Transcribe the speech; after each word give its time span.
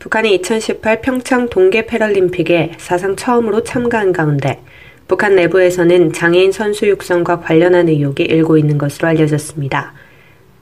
북한이 0.00 0.34
2018 0.36 1.02
평창 1.02 1.50
동계 1.50 1.84
패럴림픽에 1.84 2.72
사상 2.78 3.16
처음으로 3.16 3.64
참가한 3.64 4.14
가운데 4.14 4.58
북한 5.06 5.36
내부에서는 5.36 6.14
장애인 6.14 6.52
선수 6.52 6.88
육성과 6.88 7.40
관련한 7.40 7.86
의혹이 7.86 8.22
일고 8.22 8.56
있는 8.56 8.78
것으로 8.78 9.08
알려졌습니다. 9.08 9.92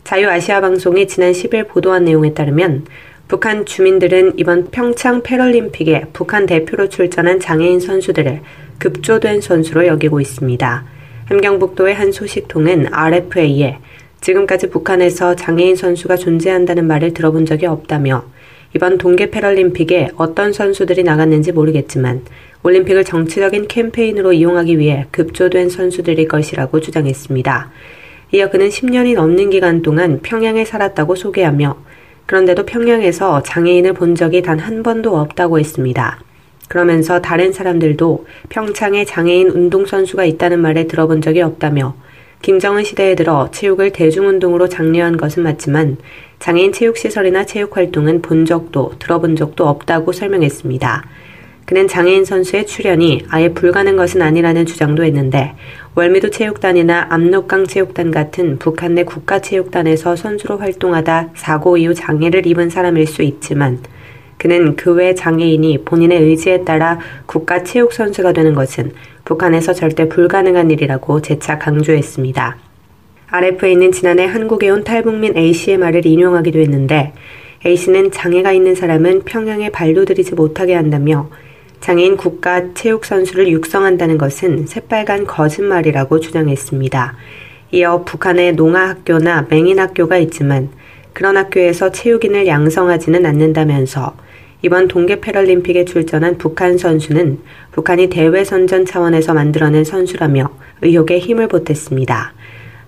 자유아시아 0.02 0.60
방송이 0.60 1.06
지난 1.06 1.30
10일 1.30 1.68
보도한 1.68 2.04
내용에 2.04 2.34
따르면 2.34 2.86
북한 3.28 3.64
주민들은 3.64 4.40
이번 4.40 4.72
평창 4.72 5.22
패럴림픽에 5.22 6.06
북한 6.12 6.44
대표로 6.44 6.88
출전한 6.88 7.38
장애인 7.38 7.78
선수들을 7.78 8.40
급조된 8.80 9.40
선수로 9.40 9.86
여기고 9.86 10.20
있습니다. 10.20 10.84
함경북도의 11.26 11.94
한 11.94 12.10
소식통은 12.10 12.88
RFA에 12.92 13.78
지금까지 14.20 14.68
북한에서 14.70 15.36
장애인 15.36 15.76
선수가 15.76 16.16
존재한다는 16.16 16.88
말을 16.88 17.14
들어본 17.14 17.46
적이 17.46 17.66
없다며 17.66 18.24
이번 18.74 18.98
동계 18.98 19.30
패럴림픽에 19.30 20.10
어떤 20.16 20.52
선수들이 20.52 21.02
나갔는지 21.02 21.52
모르겠지만 21.52 22.22
올림픽을 22.62 23.04
정치적인 23.04 23.68
캠페인으로 23.68 24.32
이용하기 24.32 24.78
위해 24.78 25.06
급조된 25.10 25.70
선수들일 25.70 26.28
것이라고 26.28 26.80
주장했습니다. 26.80 27.70
이어 28.32 28.50
그는 28.50 28.68
10년이 28.68 29.14
넘는 29.14 29.50
기간 29.50 29.80
동안 29.80 30.20
평양에 30.22 30.64
살았다고 30.64 31.14
소개하며 31.14 31.76
그런데도 32.26 32.66
평양에서 32.66 33.42
장애인을 33.42 33.94
본 33.94 34.14
적이 34.14 34.42
단 34.42 34.58
한 34.58 34.82
번도 34.82 35.16
없다고 35.16 35.58
했습니다. 35.58 36.20
그러면서 36.68 37.22
다른 37.22 37.52
사람들도 37.52 38.26
평창에 38.50 39.06
장애인 39.06 39.48
운동선수가 39.48 40.26
있다는 40.26 40.60
말에 40.60 40.86
들어본 40.86 41.22
적이 41.22 41.40
없다며 41.40 41.96
김정은 42.42 42.84
시대에 42.84 43.14
들어 43.14 43.50
체육을 43.50 43.92
대중운동으로 43.92 44.68
장려한 44.68 45.16
것은 45.16 45.42
맞지만 45.42 45.96
장애인 46.38 46.72
체육시설이나 46.72 47.44
체육활동은 47.44 48.22
본 48.22 48.44
적도 48.44 48.92
들어본 48.98 49.36
적도 49.36 49.68
없다고 49.68 50.12
설명했습니다. 50.12 51.04
그는 51.64 51.86
장애인 51.86 52.24
선수의 52.24 52.66
출연이 52.66 53.26
아예 53.28 53.50
불가능 53.50 53.96
것은 53.96 54.22
아니라는 54.22 54.64
주장도 54.64 55.04
했는데 55.04 55.54
월미도 55.96 56.30
체육단이나 56.30 57.08
압록강 57.10 57.66
체육단 57.66 58.10
같은 58.10 58.58
북한 58.58 58.94
내 58.94 59.04
국가체육단에서 59.04 60.16
선수로 60.16 60.56
활동하다 60.56 61.30
사고 61.34 61.76
이후 61.76 61.92
장애를 61.92 62.46
입은 62.46 62.70
사람일 62.70 63.06
수 63.06 63.22
있지만 63.22 63.80
그는 64.38 64.76
그 64.76 64.92
외 64.92 65.14
장애인이 65.14 65.84
본인의 65.84 66.22
의지에 66.22 66.64
따라 66.64 66.98
국가 67.26 67.62
체육 67.64 67.92
선수가 67.92 68.32
되는 68.32 68.54
것은 68.54 68.92
북한에서 69.24 69.74
절대 69.74 70.08
불가능한 70.08 70.70
일이라고 70.70 71.20
재차 71.20 71.58
강조했습니다. 71.58 72.56
RFA는 73.30 73.92
지난해 73.92 74.24
한국에 74.24 74.70
온 74.70 74.84
탈북민 74.84 75.36
A씨의 75.36 75.76
말을 75.76 76.06
인용하기도 76.06 76.58
했는데 76.60 77.12
A씨는 77.66 78.10
장애가 78.12 78.52
있는 78.52 78.74
사람은 78.74 79.22
평양에 79.24 79.68
발도 79.70 80.06
들이지 80.06 80.34
못하게 80.34 80.74
한다며 80.74 81.28
장애인 81.80 82.16
국가 82.16 82.72
체육 82.74 83.04
선수를 83.04 83.48
육성한다는 83.48 84.18
것은 84.18 84.66
새빨간 84.66 85.26
거짓말이라고 85.26 86.20
주장했습니다. 86.20 87.16
이어 87.72 88.02
북한의 88.04 88.54
농아학교나 88.54 89.46
맹인학교가 89.50 90.16
있지만 90.18 90.70
그런 91.12 91.36
학교에서 91.36 91.92
체육인을 91.92 92.46
양성하지는 92.46 93.26
않는다면서 93.26 94.14
이번 94.60 94.88
동계 94.88 95.20
패럴림픽에 95.20 95.84
출전한 95.84 96.36
북한 96.36 96.78
선수는 96.78 97.38
북한이 97.70 98.08
대외 98.08 98.42
선전 98.42 98.86
차원에서 98.86 99.32
만들어낸 99.32 99.84
선수라며 99.84 100.50
의혹에 100.82 101.20
힘을 101.20 101.46
보탰습니다. 101.46 102.32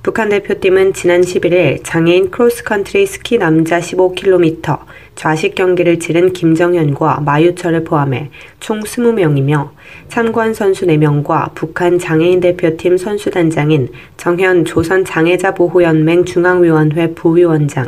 북한 0.03 0.31
대표팀은 0.31 0.95
지난 0.95 1.21
11일 1.21 1.81
장애인 1.85 2.31
크로스컨트리 2.31 3.07
스키 3.07 3.37
남자 3.37 3.79
15km 3.81 4.79
좌식 5.15 5.55
경기를 5.55 6.01
치른 6.01 6.33
김정현과 6.33 7.21
마유철을 7.21 7.85
포함해 7.85 8.31
총 8.61 8.81
20명이며 8.81 9.69
참관 10.09 10.55
선수 10.55 10.87
4명과 10.87 11.55
북한 11.55 11.99
장애인 11.99 12.41
대표팀 12.41 12.97
선수단장인 12.97 13.91
정현 14.17 14.65
조선 14.65 15.05
장애자 15.05 15.53
보호연맹 15.53 16.25
중앙위원회 16.25 17.13
부위원장, 17.15 17.87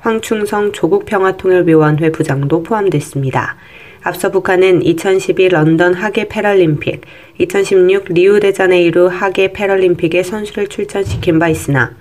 황충성 0.00 0.72
조국평화통일위원회 0.72 2.10
부장도 2.10 2.62
포함됐습니다. 2.62 3.56
앞서 4.02 4.30
북한은 4.30 4.82
2012 4.82 5.50
런던 5.50 5.92
하계 5.94 6.26
패럴림픽, 6.26 7.02
2016 7.38 8.06
리우데자네이루 8.08 9.08
하계 9.08 9.52
패럴림픽에 9.52 10.22
선수를 10.22 10.68
출전시킨 10.68 11.38
바 11.38 11.48
있으나 11.48 11.94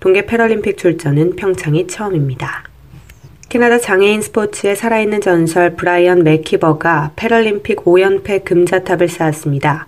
동계 0.00 0.24
패럴림픽 0.24 0.78
출전은 0.78 1.36
평창이 1.36 1.86
처음입니다. 1.86 2.64
캐나다 3.50 3.78
장애인 3.78 4.22
스포츠의 4.22 4.76
살아있는 4.76 5.20
전설 5.20 5.76
브라이언 5.76 6.22
맥키버가 6.22 7.12
패럴림픽 7.16 7.84
5연패 7.84 8.44
금자탑을 8.44 9.08
쌓았습니다. 9.08 9.84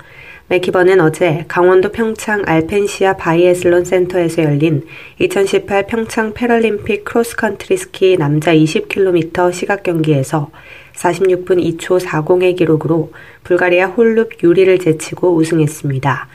맥키버는 0.49 1.01
어제 1.01 1.47
강원도 1.49 1.91
평창 1.91 2.43
알펜시아 2.45 3.17
바이애슬론 3.17 3.87
센터에서 3.87 4.43
열린 4.43 4.87
2018 5.19 5.87
평창 5.87 6.35
패럴림픽 6.35 7.05
크로스컨트리 7.05 7.79
스키 7.79 8.19
남자 8.19 8.55
20km 8.55 9.53
시각 9.55 9.83
경기에서 9.83 10.51
46분 10.97 11.79
2초 11.79 11.99
40의 11.99 12.57
기록으로 12.57 13.11
불가리아 13.43 13.87
홀룹 13.87 14.43
유리를 14.43 14.79
제치고 14.79 15.35
우승했습니다. 15.35 16.29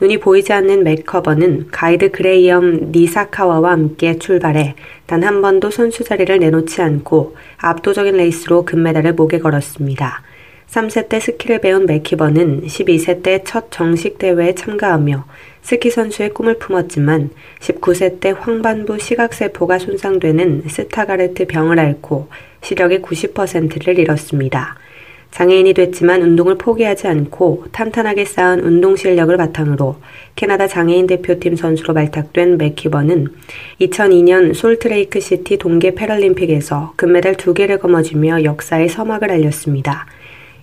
눈이 0.00 0.18
보이지 0.20 0.54
않는 0.54 0.82
맥키버는 0.82 1.68
가이드 1.70 2.12
그레이엄 2.12 2.90
니사카와와 2.92 3.72
함께 3.72 4.18
출발해 4.18 4.74
단 5.04 5.22
한 5.22 5.42
번도 5.42 5.70
선두 5.70 6.02
자리를 6.02 6.38
내놓지 6.38 6.80
않고 6.80 7.36
압도적인 7.58 8.16
레이스로 8.16 8.64
금메달을 8.64 9.12
목에 9.12 9.38
걸었습니다. 9.38 10.22
3세 10.70 11.08
때 11.08 11.18
스키를 11.18 11.60
배운 11.60 11.84
맥키버는 11.86 12.62
12세 12.62 13.24
때 13.24 13.42
첫 13.44 13.72
정식 13.72 14.18
대회에 14.18 14.54
참가하며 14.54 15.24
스키 15.62 15.90
선수의 15.90 16.30
꿈을 16.30 16.58
품었지만 16.58 17.30
19세 17.58 18.20
때 18.20 18.30
황반부 18.30 18.98
시각세포가 19.00 19.80
손상되는 19.80 20.64
스타가르트 20.68 21.46
병을 21.46 21.80
앓고 21.80 22.28
시력의 22.62 23.00
90%를 23.00 23.98
잃었습니다. 23.98 24.76
장애인이 25.32 25.74
됐지만 25.74 26.22
운동을 26.22 26.56
포기하지 26.56 27.06
않고 27.08 27.66
탄탄하게 27.72 28.24
쌓은 28.24 28.60
운동 28.60 28.94
실력을 28.96 29.36
바탕으로 29.36 29.96
캐나다 30.36 30.66
장애인 30.66 31.06
대표팀 31.06 31.56
선수로 31.56 31.94
발탁된 31.94 32.58
맥키버는 32.58 33.28
2002년 33.80 34.54
솔트레이크 34.54 35.20
시티 35.20 35.58
동계 35.58 35.94
패럴림픽에서 35.94 36.94
금메달 36.96 37.34
2개를 37.34 37.80
거머쥐며 37.80 38.44
역사의 38.44 38.88
서막을 38.88 39.30
알렸습니다. 39.30 40.06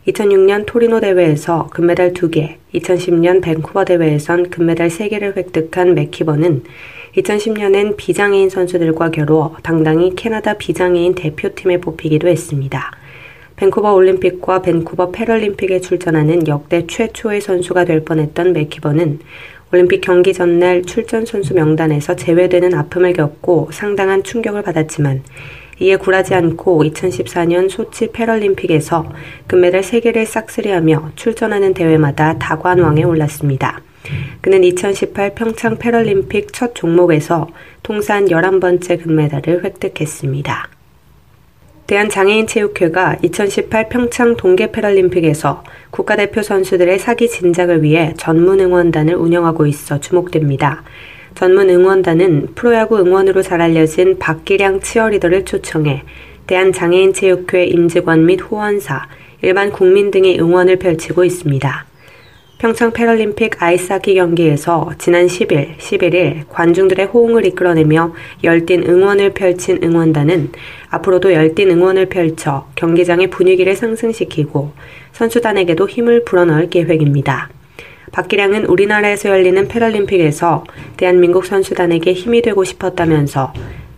2006년 0.07 0.63
토리노 0.65 1.01
대회에서 1.01 1.67
금메달 1.67 2.13
2개, 2.13 2.55
2010년 2.73 3.41
밴쿠버 3.41 3.83
대회에선 3.83 4.49
금메달 4.49 4.87
3개를 4.87 5.35
획득한 5.35 5.95
맥키버는 5.95 6.63
2010년엔 7.17 7.97
비장애인 7.97 8.49
선수들과 8.49 9.11
겨루어 9.11 9.57
당당히 9.63 10.15
캐나다 10.15 10.53
비장애인 10.53 11.15
대표팀에 11.15 11.81
뽑히기도 11.81 12.29
했습니다. 12.29 12.91
밴쿠버 13.57 13.93
올림픽과 13.93 14.61
밴쿠버 14.61 15.11
패럴림픽에 15.11 15.81
출전하는 15.81 16.47
역대 16.47 16.87
최초의 16.87 17.41
선수가 17.41 17.83
될 17.83 18.05
뻔했던 18.05 18.53
맥키버는 18.53 19.19
올림픽 19.73 19.99
경기 19.99 20.31
전날 20.31 20.83
출전 20.83 21.25
선수 21.25 21.53
명단에서 21.53 22.15
제외되는 22.15 22.73
아픔을 22.73 23.11
겪고 23.11 23.71
상당한 23.73 24.23
충격을 24.23 24.61
받았지만 24.61 25.23
이에 25.79 25.95
굴하지 25.95 26.33
않고 26.33 26.83
2014년 26.83 27.69
소치 27.69 28.11
패럴림픽에서 28.11 29.11
금메달 29.47 29.81
3개를 29.81 30.25
싹쓸이하며 30.25 31.11
출전하는 31.15 31.73
대회마다 31.73 32.37
다관왕에 32.39 33.03
올랐습니다. 33.03 33.81
그는 34.41 34.63
2018 34.63 35.35
평창 35.35 35.77
패럴림픽 35.77 36.53
첫 36.53 36.73
종목에서 36.73 37.47
통산 37.83 38.25
11번째 38.25 39.03
금메달을 39.03 39.63
획득했습니다. 39.63 40.69
대한장애인체육회가 41.87 43.17
2018 43.21 43.87
평창 43.87 44.35
동계 44.35 44.71
패럴림픽에서 44.71 45.63
국가대표 45.89 46.41
선수들의 46.41 46.99
사기 46.99 47.29
진작을 47.29 47.81
위해 47.81 48.13
전문 48.17 48.59
응원단을 48.59 49.15
운영하고 49.15 49.65
있어 49.67 49.99
주목됩니다. 49.99 50.83
전문 51.37 51.69
응원단은 51.69 52.55
프로야구 52.55 52.97
응원으로 52.97 53.43
잘 53.43 53.61
알려진 53.61 54.17
박기량 54.17 54.79
치어리더를 54.79 55.45
초청해 55.45 56.01
대한장애인체육회 56.47 57.65
임직원 57.65 58.25
및 58.25 58.41
후원사, 58.41 59.07
일반 59.43 59.71
국민 59.71 60.09
등의 60.09 60.39
응원을 60.39 60.77
펼치고 60.77 61.23
있습니다. 61.23 61.85
평창 62.57 62.91
패럴림픽 62.91 63.61
아이스하키 63.61 64.15
경기에서 64.15 64.89
지난 64.97 65.27
10일, 65.27 65.77
11일 65.77 66.47
관중들의 66.49 67.05
호응을 67.05 67.45
이끌어내며 67.45 68.15
열띤 68.43 68.89
응원을 68.89 69.35
펼친 69.35 69.77
응원단은 69.83 70.53
앞으로도 70.89 71.33
열띤 71.33 71.69
응원을 71.69 72.07
펼쳐 72.07 72.67
경기장의 72.73 73.29
분위기를 73.29 73.75
상승시키고 73.75 74.71
선수단에게도 75.11 75.87
힘을 75.87 76.25
불어넣을 76.25 76.71
계획입니다. 76.71 77.51
박기량은 78.11 78.65
우리나라에서 78.65 79.29
열리는 79.29 79.67
패럴림픽에서 79.67 80.63
대한민국 80.95 81.45
선수단에게 81.45 82.13
힘이 82.13 82.41
되고 82.41 82.63
싶었다면서 82.63 83.53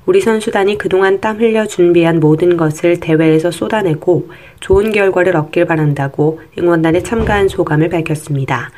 우리 0.06 0.22
선수단이 0.22 0.80
그동안 0.80 1.22
땀 1.22 1.40
흘려 1.40 1.68
준비한 1.68 2.20
모든 2.20 2.58
것을 2.58 3.00
대회에서 3.00 3.52
쏟아내고 3.52 4.30
좋은 4.60 4.92
결과를 4.92 5.36
얻길 5.36 5.66
바란다고 5.66 6.42
응원단에 6.58 7.04
참가한 7.04 7.48
소감을 7.48 7.90
밝혔습니다. 7.90 8.72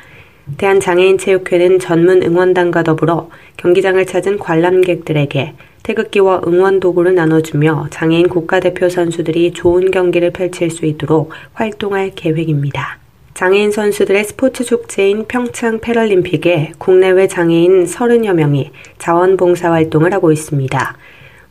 대한장애인체육회는 0.58 1.78
전문 1.78 2.22
응원단과 2.22 2.82
더불어 2.82 3.30
경기장을 3.56 4.04
찾은 4.04 4.38
관람객들에게 4.38 5.54
태극기와 5.82 6.42
응원 6.46 6.80
도구를 6.80 7.14
나눠주며 7.14 7.86
장애인 7.90 8.28
국가대표 8.28 8.88
선수들이 8.88 9.52
좋은 9.52 9.90
경기를 9.90 10.32
펼칠 10.32 10.70
수 10.70 10.84
있도록 10.84 11.32
활동할 11.54 12.12
계획입니다. 12.14 13.01
장애인 13.34 13.72
선수들의 13.72 14.24
스포츠 14.24 14.64
축제인 14.64 15.26
평창 15.26 15.80
패럴림픽에 15.80 16.72
국내외 16.78 17.28
장애인 17.28 17.86
30여 17.86 18.34
명이 18.34 18.70
자원봉사 18.98 19.72
활동을 19.72 20.12
하고 20.12 20.32
있습니다. 20.32 20.96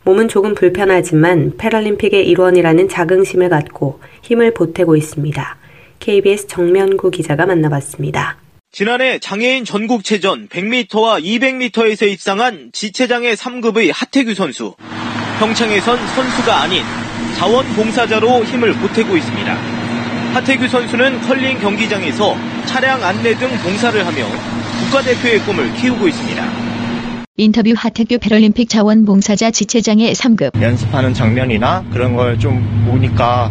몸은 0.04 0.28
조금 0.28 0.54
불편하지만 0.54 1.56
패럴림픽의 1.58 2.26
일원이라는 2.28 2.88
자긍심을 2.88 3.48
갖고 3.48 4.00
힘을 4.22 4.54
보태고 4.54 4.96
있습니다. 4.96 5.56
KBS 5.98 6.46
정면구 6.46 7.10
기자가 7.10 7.46
만나봤습니다. 7.46 8.38
지난해 8.70 9.18
장애인 9.18 9.64
전국체전 9.64 10.48
100m와 10.48 11.22
200m에서 11.22 12.10
입상한 12.10 12.70
지체장애 12.72 13.34
3급의 13.34 13.92
하태규 13.92 14.34
선수. 14.34 14.74
평창에선 15.38 15.98
선수가 16.14 16.62
아닌 16.62 16.82
자원봉사자로 17.36 18.44
힘을 18.44 18.72
보태고 18.74 19.16
있습니다. 19.16 19.81
하태규 20.32 20.66
선수는 20.68 21.20
컬링 21.22 21.58
경기장에서 21.58 22.34
차량 22.66 23.02
안내 23.04 23.34
등 23.36 23.48
봉사를 23.58 24.06
하며 24.06 24.26
국가대표의 24.80 25.40
꿈을 25.40 25.72
키우고 25.74 26.08
있습니다. 26.08 26.44
인터뷰 27.36 27.72
하태규 27.76 28.18
패럴림픽 28.18 28.68
자원봉사자 28.68 29.50
지체장애 29.50 30.12
3급 30.12 30.60
연습하는 30.60 31.12
장면이나 31.14 31.84
그런 31.92 32.14
걸 32.16 32.38
좀 32.38 32.62
보니까 32.88 33.50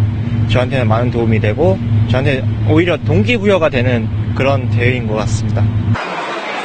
저한테는 0.49 0.87
많은 0.87 1.11
도움이 1.11 1.39
되고 1.39 1.77
저한테 2.09 2.43
오히려 2.69 2.97
동기부여가 2.97 3.69
되는 3.69 4.07
그런 4.35 4.69
대회인 4.69 5.07
것 5.07 5.15
같습니다. 5.15 5.63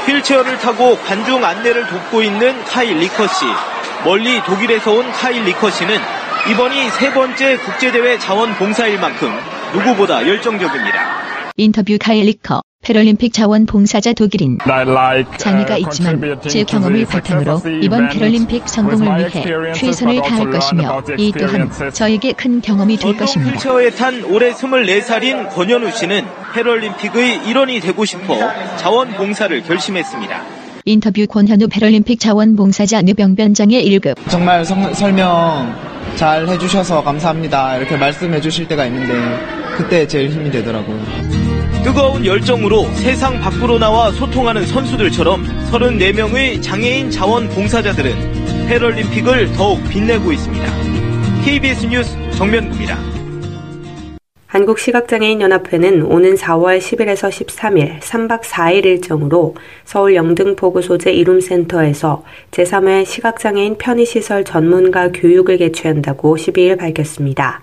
휠체어를 0.07 0.59
타고 0.59 0.97
관중 0.99 1.45
안내를 1.45 1.87
돕고 1.89 2.23
있는 2.23 2.65
카일 2.65 2.97
리커 2.99 3.27
씨. 3.27 3.45
멀리 4.05 4.41
독일에서 4.45 4.93
온 4.93 5.11
카일 5.12 5.43
리커 5.45 5.71
씨는 5.71 5.99
이번이 6.51 6.91
세 6.91 7.12
번째 7.12 7.57
국제대회 7.59 8.19
자원봉사일 8.19 8.99
만큼 9.01 9.31
누구보다 9.76 10.26
열정적입니다. 10.26 11.52
인터뷰 11.58 11.96
카일 12.00 12.26
리커 12.26 12.62
패럴림픽 12.82 13.32
자원봉사자 13.32 14.12
독일인 14.12 14.58
장애가 15.38 15.75
uh, 15.75 15.82
있지만 15.82 16.40
제 16.43 16.64
경험을 16.64 17.05
바탕으로 17.05 17.61
이번 17.82 18.08
패럴림픽 18.08 18.69
성공을 18.69 19.19
위해 19.19 19.73
최선을 19.75 20.23
다할 20.23 20.50
것이며 20.50 21.02
이 21.19 21.32
또한 21.32 21.70
저에게 21.93 22.32
큰 22.32 22.61
경험이 22.61 22.96
될 22.96 23.17
것입니다. 23.17 23.52
휠체어에 23.55 23.90
탄 23.90 24.23
올해 24.25 24.52
24살인 24.52 25.50
권현우 25.50 25.90
씨는 25.90 26.25
패럴림픽의 26.55 27.49
일원이 27.49 27.81
되고 27.81 28.05
싶어 28.05 28.38
자원봉사를 28.76 29.62
결심했습니다. 29.62 30.43
인터뷰 30.84 31.26
권현우 31.26 31.67
패럴림픽 31.69 32.20
자원봉사자 32.20 33.02
뇌병변장애 33.02 33.82
1급 33.82 34.14
정말 34.31 34.64
성, 34.64 34.94
설명 34.94 35.96
잘 36.14 36.49
해주셔서 36.49 37.03
감사합니다. 37.03 37.76
이렇게 37.76 37.97
말씀해 37.97 38.41
주실 38.41 38.69
때가 38.69 38.87
있는데 38.87 39.14
그때 39.76 40.06
제일 40.06 40.31
힘이 40.31 40.50
되더라고요. 40.50 40.99
뜨거운 41.82 42.25
열정으로 42.25 42.85
세상 42.94 43.41
밖으로 43.41 43.79
나와 43.79 44.11
소통하는 44.12 44.67
선수들처럼 44.67 45.70
34명의 45.70 46.62
장애인 46.62 47.11
자원 47.11 47.49
봉사자들은 47.49 48.67
패럴림픽을 48.69 49.53
더욱 49.53 49.82
빛내고 49.88 50.32
있습니다. 50.32 50.67
KBS 51.44 51.87
뉴스 51.87 52.17
정면구입니다. 52.32 53.16
한국시각장애인연합회는 54.56 56.03
오는 56.03 56.35
4월 56.35 56.79
10일에서 56.79 57.29
13일 57.29 58.00
3박 58.00 58.41
4일 58.41 58.87
일정으로 58.87 59.55
서울 59.85 60.14
영등포구 60.14 60.81
소재 60.81 61.12
이룸센터에서 61.12 62.25
제3회 62.53 63.05
시각장애인 63.05 63.76
편의시설 63.76 64.44
전문가 64.44 65.12
교육을 65.12 65.58
개최한다고 65.58 66.37
12일 66.37 66.79
밝혔습니다. 66.79 67.61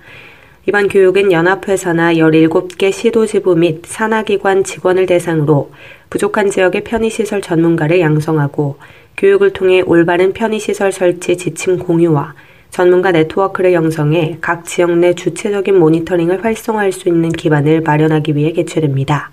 이번 0.67 0.87
교육은 0.87 1.31
연합회사나 1.31 2.13
17개 2.13 2.91
시도지부 2.91 3.55
및 3.55 3.81
산하기관 3.87 4.63
직원을 4.63 5.07
대상으로 5.07 5.71
부족한 6.11 6.51
지역의 6.51 6.83
편의시설 6.83 7.41
전문가를 7.41 8.01
양성하고 8.01 8.77
교육을 9.17 9.53
통해 9.53 9.81
올바른 9.81 10.31
편의시설 10.31 10.91
설치 10.91 11.37
지침 11.37 11.79
공유와 11.79 12.35
전문가 12.73 13.11
네트워크를 13.11 13.73
형성해 13.73 14.39
각 14.41 14.65
지역 14.65 14.97
내 14.97 15.13
주체적인 15.13 15.77
모니터링을 15.77 16.43
활성화할 16.43 16.91
수 16.91 17.07
있는 17.07 17.29
기반을 17.29 17.81
마련하기 17.81 18.35
위해 18.35 18.51
개최됩니다. 18.51 19.29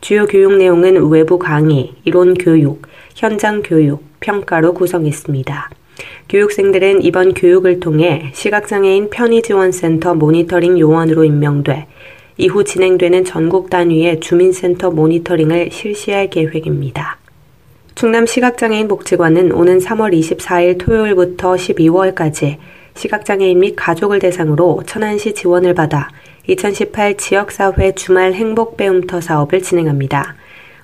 주요 0.00 0.24
교육 0.26 0.54
내용은 0.54 1.10
외부 1.10 1.38
강의, 1.38 1.92
이론 2.04 2.32
교육, 2.32 2.86
현장 3.14 3.62
교육, 3.62 4.02
평가로 4.20 4.72
구성했습니다. 4.72 5.68
교육생들은 6.30 7.02
이번 7.02 7.34
교육을 7.34 7.78
통해 7.78 8.30
시각장애인 8.32 9.10
편의지원센터 9.10 10.14
모니터링 10.14 10.78
요원으로 10.78 11.24
임명돼 11.24 11.88
이후 12.38 12.64
진행되는 12.64 13.26
전국 13.26 13.68
단위의 13.68 14.20
주민센터 14.20 14.90
모니터링을 14.92 15.68
실시할 15.70 16.30
계획입니다. 16.30 17.18
충남 18.02 18.26
시각장애인 18.26 18.88
복지관은 18.88 19.52
오는 19.52 19.78
3월 19.78 20.12
24일 20.12 20.76
토요일부터 20.76 21.54
12월까지 21.54 22.56
시각장애인 22.96 23.60
및 23.60 23.76
가족을 23.76 24.18
대상으로 24.18 24.82
천안시 24.86 25.34
지원을 25.34 25.74
받아 25.74 26.08
2018 26.48 27.16
지역사회 27.16 27.92
주말 27.94 28.32
행복배움터 28.32 29.20
사업을 29.20 29.62
진행합니다. 29.62 30.34